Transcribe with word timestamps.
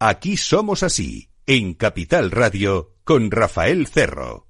Aquí 0.00 0.36
somos 0.36 0.84
así, 0.84 1.28
en 1.44 1.74
Capital 1.74 2.30
Radio, 2.30 2.92
con 3.02 3.32
Rafael 3.32 3.88
Cerro. 3.88 4.46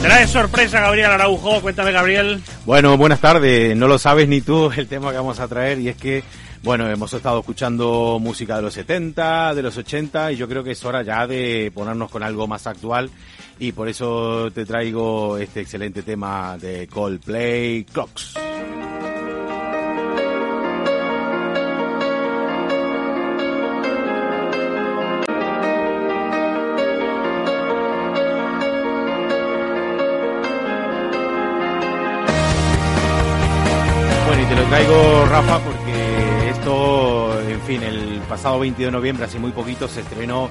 Trae 0.00 0.26
sorpresa 0.26 0.80
Gabriel 0.80 1.10
Araujo, 1.10 1.60
cuéntame 1.60 1.92
Gabriel. 1.92 2.42
Bueno, 2.64 2.96
buenas 2.96 3.20
tardes, 3.20 3.76
no 3.76 3.86
lo 3.88 3.98
sabes 3.98 4.26
ni 4.26 4.40
tú 4.40 4.72
el 4.74 4.88
tema 4.88 5.10
que 5.10 5.18
vamos 5.18 5.38
a 5.38 5.48
traer 5.48 5.80
y 5.80 5.90
es 5.90 5.96
que, 5.96 6.24
bueno, 6.62 6.88
hemos 6.88 7.12
estado 7.12 7.40
escuchando 7.40 8.18
música 8.20 8.56
de 8.56 8.62
los 8.62 8.74
70, 8.74 9.54
de 9.54 9.62
los 9.62 9.76
80 9.76 10.32
y 10.32 10.36
yo 10.36 10.48
creo 10.48 10.62
que 10.62 10.70
es 10.72 10.84
hora 10.84 11.02
ya 11.02 11.26
de 11.26 11.72
ponernos 11.74 12.10
con 12.10 12.22
algo 12.22 12.46
más 12.46 12.66
actual 12.66 13.10
y 13.58 13.72
por 13.72 13.88
eso 13.88 14.50
te 14.52 14.64
traigo 14.64 15.38
este 15.38 15.60
excelente 15.60 16.02
tema 16.02 16.56
de 16.58 16.86
Coldplay, 16.86 17.84
Clocks. 17.84 18.34
Bueno, 34.26 34.42
y 34.42 34.46
te 34.46 34.54
lo 34.54 34.62
traigo, 34.64 35.26
Rafa, 35.26 35.58
porque 35.58 36.21
esto, 36.62 37.40
en 37.40 37.60
fin, 37.62 37.82
el 37.82 38.20
pasado 38.28 38.60
20 38.60 38.84
de 38.84 38.90
noviembre, 38.92 39.24
hace 39.24 39.40
muy 39.40 39.50
poquito, 39.50 39.88
se 39.88 40.02
estrenó 40.02 40.48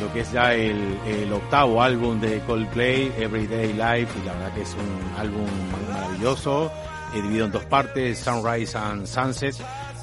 lo 0.00 0.12
que 0.12 0.20
es 0.20 0.32
ya 0.32 0.54
el, 0.54 0.98
el 1.06 1.32
octavo 1.32 1.80
álbum 1.80 2.20
de 2.20 2.40
Coldplay, 2.40 3.12
Everyday 3.16 3.68
Life, 3.68 4.08
y 4.20 4.26
la 4.26 4.32
verdad 4.32 4.54
que 4.54 4.62
es 4.62 4.74
un 4.74 5.20
álbum 5.20 5.46
maravilloso, 5.88 6.72
eh, 7.14 7.22
dividido 7.22 7.46
en 7.46 7.52
dos 7.52 7.64
partes, 7.66 8.18
Sunrise 8.18 8.76
and 8.76 9.06
Sunset. 9.06 9.54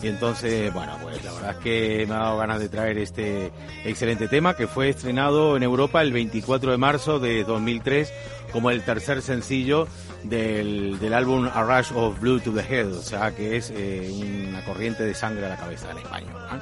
Y 0.02 0.08
entonces, 0.08 0.73
bueno, 0.73 0.97
pues 1.02 1.23
la 1.25 1.33
verdad 1.33 1.52
es 1.52 1.58
que 1.58 2.05
me 2.08 2.16
ha 2.16 2.19
dado 2.19 2.38
ganas 2.38 2.59
de 2.59 2.69
traer 2.69 2.97
este 2.97 3.52
excelente 3.83 4.28
tema 4.28 4.55
que 4.55 4.67
fue 4.67 4.89
estrenado 4.89 5.58
en 5.58 5.64
Europa 5.64 6.02
el 6.02 6.14
24 6.14 6.72
de 6.72 6.78
marzo 6.78 7.19
de 7.19 7.44
2003 7.44 8.11
como 8.53 8.72
el 8.72 8.81
tercer 8.83 9.22
sencillo 9.22 9.88
del, 10.23 11.00
del 11.00 11.14
álbum 11.14 11.50
A 11.53 11.64
Rush 11.64 11.92
of 11.94 12.20
Blue 12.20 12.39
to 12.39 12.52
the 12.52 12.61
Head, 12.61 12.94
o 12.94 13.02
sea 13.02 13.36
que 13.36 13.58
es 13.58 13.72
eh, 13.75 14.09
una 14.50 14.64
corriente 14.64 15.03
de 15.03 15.14
sangre 15.14 15.45
a 15.45 15.50
la 15.50 15.58
cabeza 15.58 15.92
en 15.92 15.97
español. 15.97 16.33
¿no? 16.52 16.59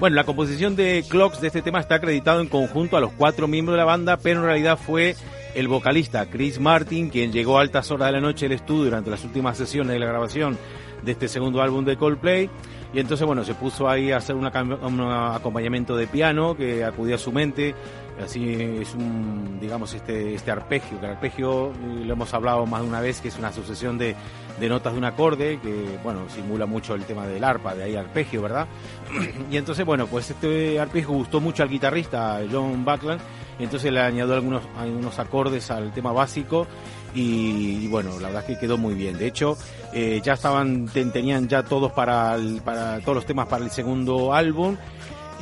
Bueno, 0.00 0.16
la 0.16 0.24
composición 0.24 0.76
de 0.76 1.04
Clocks 1.06 1.42
de 1.42 1.48
este 1.48 1.60
tema 1.60 1.78
está 1.78 1.96
acreditado 1.96 2.40
en 2.40 2.48
conjunto 2.48 2.96
a 2.96 3.00
los 3.00 3.12
cuatro 3.12 3.46
miembros 3.46 3.74
de 3.74 3.78
la 3.78 3.84
banda, 3.84 4.16
pero 4.16 4.40
en 4.40 4.46
realidad 4.46 4.78
fue 4.78 5.14
el 5.54 5.68
vocalista 5.68 6.26
Chris 6.26 6.58
Martin 6.58 7.10
quien 7.10 7.32
llegó 7.32 7.58
a 7.58 7.60
altas 7.60 7.90
horas 7.90 8.08
de 8.08 8.12
la 8.12 8.20
noche 8.20 8.46
al 8.46 8.52
estudio 8.52 8.84
durante 8.84 9.10
las 9.10 9.24
últimas 9.24 9.58
sesiones 9.58 9.92
de 9.92 9.98
la 9.98 10.06
grabación 10.06 10.58
de 11.02 11.12
este 11.12 11.28
segundo 11.28 11.62
álbum 11.62 11.84
de 11.84 11.96
Coldplay. 11.96 12.50
Y 12.92 12.98
entonces, 12.98 13.24
bueno, 13.24 13.44
se 13.44 13.54
puso 13.54 13.88
ahí 13.88 14.10
a 14.10 14.16
hacer 14.16 14.34
un 14.34 14.46
acompañamiento 14.46 15.96
de 15.96 16.06
piano 16.08 16.56
que 16.56 16.84
acudía 16.84 17.14
a 17.14 17.18
su 17.18 17.30
mente. 17.30 17.74
Así 18.22 18.52
es 18.52 18.94
un, 18.94 19.58
digamos, 19.60 19.94
este, 19.94 20.34
este 20.34 20.50
arpegio, 20.50 21.00
que 21.00 21.06
el 21.06 21.12
arpegio 21.12 21.68
eh, 21.70 22.04
lo 22.04 22.12
hemos 22.12 22.34
hablado 22.34 22.66
más 22.66 22.82
de 22.82 22.88
una 22.88 23.00
vez, 23.00 23.20
que 23.20 23.28
es 23.28 23.38
una 23.38 23.50
sucesión 23.50 23.96
de, 23.96 24.14
de 24.58 24.68
notas 24.68 24.92
de 24.92 24.98
un 24.98 25.04
acorde, 25.04 25.58
que, 25.62 25.98
bueno, 26.02 26.28
simula 26.28 26.66
mucho 26.66 26.94
el 26.94 27.04
tema 27.04 27.26
del 27.26 27.42
arpa, 27.42 27.74
de 27.74 27.84
ahí 27.84 27.96
arpegio, 27.96 28.42
¿verdad? 28.42 28.66
Y 29.50 29.56
entonces, 29.56 29.86
bueno, 29.86 30.06
pues 30.06 30.30
este 30.30 30.78
arpegio 30.78 31.10
gustó 31.10 31.40
mucho 31.40 31.62
al 31.62 31.70
guitarrista 31.70 32.40
John 32.50 32.84
Buckland, 32.84 33.20
entonces 33.58 33.90
le 33.92 34.00
añadió 34.00 34.34
algunos, 34.34 34.62
algunos 34.76 35.18
acordes 35.18 35.70
al 35.70 35.92
tema 35.92 36.12
básico, 36.12 36.66
y, 37.14 37.86
bueno, 37.88 38.18
la 38.20 38.28
verdad 38.28 38.44
es 38.48 38.56
que 38.56 38.60
quedó 38.60 38.78
muy 38.78 38.94
bien. 38.94 39.18
De 39.18 39.26
hecho, 39.26 39.56
eh, 39.92 40.20
ya 40.22 40.34
estaban, 40.34 40.86
tenían 40.86 41.48
ya 41.48 41.62
todos 41.62 41.92
para, 41.92 42.34
el, 42.34 42.60
para 42.62 43.00
todos 43.00 43.16
los 43.16 43.26
temas 43.26 43.46
para 43.48 43.64
el 43.64 43.70
segundo 43.70 44.34
álbum. 44.34 44.76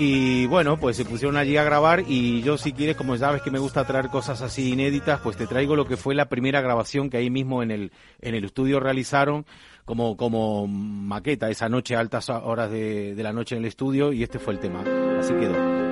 Y 0.00 0.47
bueno, 0.47 0.78
pues 0.78 0.97
se 0.97 1.04
pusieron 1.04 1.37
allí 1.37 1.56
a 1.56 1.65
grabar 1.65 2.04
y 2.06 2.41
yo 2.42 2.56
si 2.56 2.72
quieres, 2.72 2.94
como 2.94 3.16
sabes 3.16 3.42
que 3.42 3.50
me 3.50 3.59
gusta 3.59 3.84
traer 3.84 4.09
cosas 4.10 4.41
así 4.42 4.72
inéditas, 4.72 5.19
pues 5.20 5.37
te 5.37 5.48
traigo 5.48 5.75
lo 5.75 5.88
que 5.88 5.97
fue 5.97 6.15
la 6.15 6.28
primera 6.28 6.60
grabación 6.60 7.10
que 7.10 7.16
ahí 7.16 7.31
mismo 7.31 7.65
en 7.65 7.72
el, 7.72 7.91
en 8.21 8.37
el 8.37 8.44
estudio 8.44 8.78
realizaron 8.78 9.44
como, 9.84 10.16
como 10.16 10.69
maqueta 10.69 11.50
esa 11.50 11.69
noche 11.69 11.97
altas 11.97 12.31
horas 12.31 12.71
de, 12.71 13.16
de 13.16 13.22
la 13.25 13.32
noche 13.32 13.56
en 13.56 13.62
el 13.62 13.69
estudio 13.69 14.12
y 14.12 14.22
este 14.22 14.38
fue 14.38 14.53
el 14.54 14.60
tema. 14.60 14.84
Así 15.19 15.32
quedó. 15.34 15.88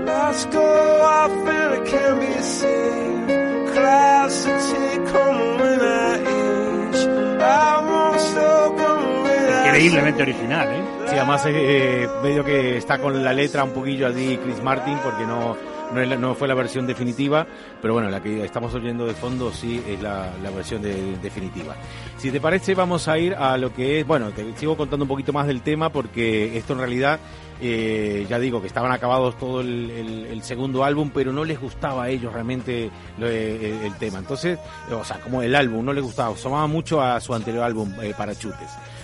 Increíblemente 9.76 10.22
original, 10.22 10.68
¿eh? 10.72 10.82
Sí, 11.06 11.16
además 11.16 11.42
eh, 11.48 12.08
medio 12.22 12.42
que 12.42 12.78
está 12.78 12.98
con 12.98 13.22
la 13.22 13.34
letra 13.34 13.62
un 13.62 13.72
poquillo 13.72 14.06
allí 14.06 14.38
Chris 14.38 14.62
Martin 14.62 14.96
porque 15.04 15.26
no, 15.26 15.54
no, 15.92 16.16
no, 16.16 16.34
fue 16.34 16.48
la 16.48 16.54
versión 16.54 16.86
definitiva, 16.86 17.46
pero 17.82 17.92
bueno, 17.92 18.08
la 18.08 18.22
que 18.22 18.42
estamos 18.42 18.72
oyendo 18.72 19.06
de 19.06 19.12
fondo 19.12 19.52
sí 19.52 19.82
es 19.86 20.00
la, 20.00 20.32
la 20.42 20.48
versión 20.48 20.80
de, 20.80 21.18
definitiva. 21.18 21.76
Si 22.16 22.30
te 22.30 22.40
parece, 22.40 22.74
vamos 22.74 23.06
a 23.06 23.18
ir 23.18 23.34
a 23.34 23.58
lo 23.58 23.74
que 23.74 24.00
es, 24.00 24.06
bueno, 24.06 24.30
te 24.30 24.50
sigo 24.56 24.78
contando 24.78 25.04
un 25.04 25.08
poquito 25.08 25.34
más 25.34 25.46
del 25.46 25.60
tema 25.60 25.90
porque 25.90 26.56
esto 26.56 26.72
en 26.72 26.78
realidad, 26.78 27.20
eh, 27.60 28.24
ya 28.30 28.38
digo 28.38 28.62
que 28.62 28.68
estaban 28.68 28.92
acabados 28.92 29.36
todo 29.36 29.60
el, 29.60 29.90
el, 29.90 30.26
el, 30.26 30.42
segundo 30.42 30.84
álbum, 30.84 31.10
pero 31.12 31.34
no 31.34 31.44
les 31.44 31.60
gustaba 31.60 32.04
a 32.04 32.08
ellos 32.08 32.32
realmente 32.32 32.90
lo, 33.18 33.28
el, 33.28 33.82
el, 33.84 33.94
tema. 33.98 34.20
Entonces, 34.20 34.58
o 34.90 35.04
sea, 35.04 35.20
como 35.20 35.42
el 35.42 35.54
álbum 35.54 35.84
no 35.84 35.92
les 35.92 36.02
gustaba, 36.02 36.34
sumaba 36.34 36.66
mucho 36.66 37.02
a 37.02 37.20
su 37.20 37.34
anterior 37.34 37.62
álbum, 37.62 37.92
eh. 38.00 38.14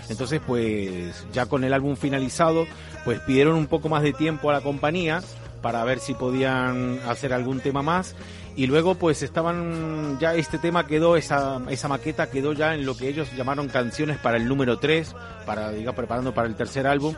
Entonces, 0.08 0.40
pues 0.46 1.24
ya 1.32 1.46
con 1.46 1.64
el 1.64 1.72
álbum 1.72 1.96
finalizado, 1.96 2.66
pues 3.04 3.20
pidieron 3.20 3.54
un 3.54 3.66
poco 3.66 3.88
más 3.88 4.02
de 4.02 4.12
tiempo 4.12 4.50
a 4.50 4.54
la 4.54 4.60
compañía 4.60 5.22
para 5.62 5.84
ver 5.84 6.00
si 6.00 6.12
podían 6.14 6.98
hacer 7.06 7.32
algún 7.32 7.60
tema 7.60 7.82
más. 7.82 8.14
Y 8.54 8.66
luego 8.66 8.96
pues 8.96 9.22
estaban 9.22 10.18
ya 10.20 10.34
este 10.34 10.58
tema 10.58 10.86
quedó 10.86 11.16
esa 11.16 11.88
maqueta 11.88 12.30
quedó 12.30 12.52
ya 12.52 12.74
en 12.74 12.84
lo 12.84 12.94
que 12.94 13.08
ellos 13.08 13.34
llamaron 13.34 13.68
canciones 13.68 14.18
para 14.18 14.36
el 14.36 14.46
número 14.46 14.78
3 14.78 15.14
para 15.46 15.70
diga 15.70 15.92
preparando 15.92 16.34
para 16.34 16.48
el 16.48 16.54
tercer 16.54 16.86
álbum. 16.86 17.14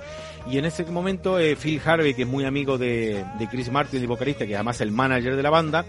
Y 0.49 0.59
en 0.59 0.65
ese 0.65 0.84
momento 0.84 1.41
eh, 1.41 1.56
Phil 1.56 1.81
Harvey 1.84 2.15
que 2.15 2.22
es 2.22 2.28
muy 2.28 2.45
amigo 2.45 2.78
de, 2.78 3.25
Chris 3.51 3.72
Martin 3.72 4.01
el 4.01 4.06
vocalista 4.06 4.47
que 4.47 4.55
además 4.55 4.77
es 4.77 4.83
el 4.83 4.93
manager 4.93 5.34
de 5.34 5.43
la 5.43 5.51
banda 5.51 5.84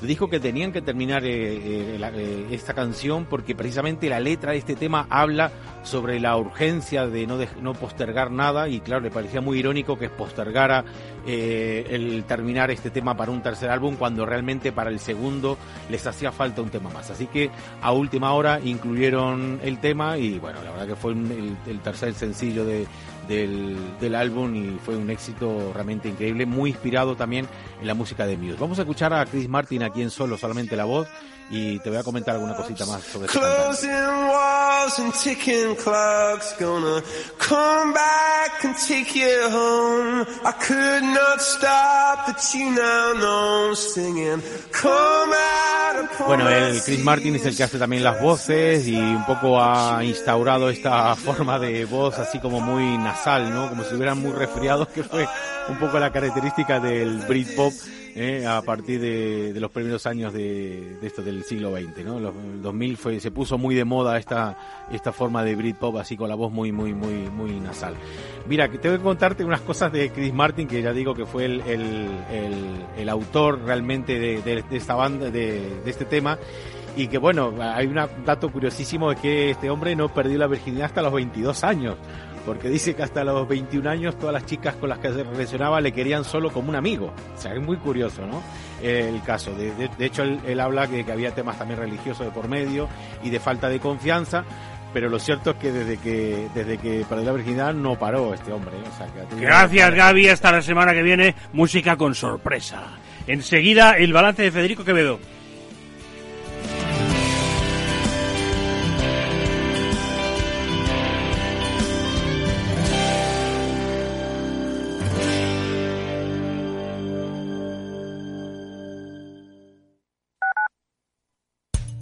dijo 0.00 0.28
que 0.28 0.38
tenían 0.38 0.70
que 0.70 0.82
terminar 0.82 1.24
eh, 1.24 1.96
eh, 1.96 2.46
esta 2.50 2.74
canción 2.74 3.24
porque 3.24 3.54
precisamente 3.54 4.08
la 4.08 4.20
letra 4.20 4.52
de 4.52 4.58
este 4.58 4.76
tema 4.76 5.06
habla 5.08 5.50
sobre 5.84 6.18
la 6.18 6.36
urgencia 6.36 7.06
de 7.06 7.26
no, 7.26 7.38
de, 7.38 7.48
no 7.60 7.74
postergar 7.74 8.30
nada 8.30 8.68
y 8.68 8.80
claro, 8.80 9.02
le 9.02 9.10
parecía 9.10 9.40
muy 9.40 9.58
irónico 9.58 9.98
que 9.98 10.08
postergara 10.08 10.84
eh, 11.26 11.86
el 11.90 12.24
terminar 12.24 12.70
este 12.70 12.90
tema 12.90 13.16
para 13.16 13.30
un 13.30 13.42
tercer 13.42 13.70
álbum 13.70 13.96
cuando 13.96 14.26
realmente 14.26 14.72
para 14.72 14.90
el 14.90 14.98
segundo 14.98 15.56
les 15.88 16.06
hacía 16.06 16.32
falta 16.32 16.62
un 16.62 16.70
tema 16.70 16.90
más. 16.90 17.10
Así 17.10 17.26
que 17.26 17.50
a 17.80 17.92
última 17.92 18.32
hora 18.32 18.60
incluyeron 18.64 19.60
el 19.62 19.78
tema 19.78 20.18
y 20.18 20.38
bueno, 20.38 20.62
la 20.62 20.70
verdad 20.72 20.86
que 20.88 20.96
fue 20.96 21.12
el, 21.12 21.56
el 21.66 21.80
tercer 21.80 22.14
sencillo 22.14 22.64
de, 22.64 22.86
del, 23.28 23.76
del, 24.00 24.14
álbum 24.14 24.54
y 24.54 24.78
fue 24.84 24.96
un 24.96 25.10
éxito 25.10 25.72
realmente 25.72 26.08
increíble, 26.08 26.46
muy 26.46 26.70
inspirado 26.70 27.16
también 27.16 27.46
en 27.80 27.86
la 27.86 27.94
música 27.94 28.26
de 28.26 28.36
Muse. 28.36 28.56
Vamos 28.58 28.78
a 28.78 28.82
escuchar 28.82 29.12
a 29.12 29.24
Chris 29.26 29.48
Martin 29.48 29.82
aquí 29.82 30.02
en 30.02 30.10
solo, 30.10 30.36
solamente 30.36 30.76
la 30.76 30.84
voz, 30.84 31.08
y 31.50 31.78
te 31.80 31.90
voy 31.90 31.98
a 31.98 32.02
comentar 32.02 32.34
alguna 32.34 32.54
cosita 32.54 32.86
más 32.86 33.02
sobre 33.02 33.26
este 33.26 33.38
Bueno, 46.26 46.48
el 46.48 46.82
Chris 46.82 47.02
Martin 47.02 47.36
es 47.36 47.46
el 47.46 47.56
que 47.56 47.64
hace 47.64 47.78
también 47.78 48.02
las 48.04 48.20
voces 48.20 48.86
y 48.86 48.96
un 48.96 49.24
poco 49.26 49.60
ha 49.60 50.02
instaurado 50.04 50.70
esta 50.70 51.14
forma 51.16 51.58
de 51.58 51.84
voz 51.84 52.18
así 52.18 52.38
como 52.38 52.60
muy 52.60 52.96
nasal, 52.98 53.52
¿no? 53.52 53.68
Como 53.68 53.82
si 53.82 53.88
estuvieran 53.88 54.18
muy 54.18 54.32
resfriados, 54.32 54.88
que 54.94 55.02
fue 55.02 55.26
un 55.68 55.78
poco 55.78 55.98
la 55.98 56.10
característica 56.10 56.80
del 56.80 57.18
Britpop 57.28 57.72
eh, 58.14 58.46
a 58.46 58.62
partir 58.62 59.00
de, 59.00 59.52
los 59.58 59.70
primeros 59.70 60.06
años 60.06 60.32
de, 60.32 60.98
esto 61.02 61.22
del 61.22 61.42
siglo 61.44 61.76
XX, 61.76 62.04
¿no? 62.04 62.20
Los, 62.20 62.34
el 62.36 62.62
2000 62.62 62.96
fue, 62.96 63.20
se 63.20 63.30
puso 63.30 63.58
muy 63.58 63.74
de 63.74 63.84
moda 63.84 64.18
esta, 64.18 64.86
esta 64.92 65.12
forma 65.12 65.42
de 65.44 65.56
Britpop 65.56 65.96
así 65.96 66.16
con 66.16 66.28
la 66.28 66.34
voz 66.34 66.52
muy, 66.52 66.70
muy, 66.70 66.94
muy, 66.94 67.28
muy 67.30 67.58
nasal. 67.58 67.94
Mira, 68.46 68.68
que 68.70 68.78
tengo 68.78 68.96
que 68.96 69.02
contarte 69.02 69.44
unas 69.44 69.62
cosas 69.62 69.92
de 69.92 70.10
Chris 70.10 70.32
Martin, 70.32 70.68
que 70.68 70.80
ya 70.80 70.92
digo 70.92 71.14
que 71.14 71.26
fue 71.26 71.44
el, 71.46 71.60
el, 71.62 72.08
el, 72.96 73.08
autor 73.08 73.62
realmente 73.64 74.18
de, 74.18 74.42
de, 74.42 74.64
esta 74.70 74.94
banda, 74.94 75.30
de 75.30 75.82
este 75.84 76.04
tema. 76.04 76.38
Y 76.96 77.08
que 77.08 77.18
bueno, 77.18 77.54
hay 77.60 77.86
un 77.86 78.00
dato 78.24 78.50
curiosísimo 78.50 79.10
de 79.10 79.16
que 79.16 79.50
este 79.50 79.70
hombre 79.70 79.96
no 79.96 80.08
perdió 80.12 80.38
la 80.38 80.46
virginidad 80.46 80.86
hasta 80.86 81.02
los 81.02 81.12
22 81.12 81.64
años, 81.64 81.96
porque 82.46 82.68
dice 82.68 82.94
que 82.94 83.02
hasta 83.02 83.24
los 83.24 83.48
21 83.48 83.88
años 83.88 84.18
todas 84.18 84.32
las 84.32 84.46
chicas 84.46 84.76
con 84.76 84.88
las 84.88 84.98
que 84.98 85.12
se 85.12 85.24
relacionaba 85.24 85.80
le 85.80 85.92
querían 85.92 86.24
solo 86.24 86.50
como 86.50 86.68
un 86.68 86.76
amigo. 86.76 87.12
O 87.36 87.40
sea, 87.40 87.54
es 87.54 87.62
muy 87.62 87.76
curioso, 87.78 88.26
¿no? 88.26 88.42
El 88.82 89.22
caso. 89.22 89.52
De, 89.54 89.88
hecho, 89.98 90.22
él, 90.22 90.60
habla 90.60 90.86
que, 90.86 91.04
que 91.04 91.12
había 91.12 91.34
temas 91.34 91.58
también 91.58 91.80
religiosos 91.80 92.26
de 92.26 92.32
por 92.32 92.48
medio 92.48 92.88
y 93.22 93.30
de 93.30 93.40
falta 93.40 93.68
de 93.68 93.80
confianza 93.80 94.44
pero 94.94 95.08
lo 95.08 95.18
cierto 95.18 95.50
es 95.50 95.56
que 95.56 95.72
desde 95.72 95.96
que 95.96 96.48
desde 96.54 96.78
que 96.78 97.04
perdió 97.08 97.26
la 97.26 97.32
virginidad 97.32 97.74
no 97.74 97.98
paró 97.98 98.32
este 98.32 98.52
hombre. 98.52 98.76
¿eh? 98.76 99.40
Gracias 99.40 99.92
Gaby, 99.92 100.28
hasta 100.28 100.52
la 100.52 100.62
semana 100.62 100.92
que 100.92 101.02
viene, 101.02 101.34
música 101.52 101.96
con 101.96 102.14
sorpresa. 102.14 102.92
Enseguida 103.26 103.96
el 103.98 104.12
balance 104.12 104.42
de 104.42 104.52
Federico 104.52 104.84
Quevedo. 104.84 105.18